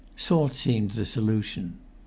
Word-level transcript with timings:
Salt 0.15 0.55
seemed 0.55 0.89
the 0.93 1.05
solution. 1.05 1.77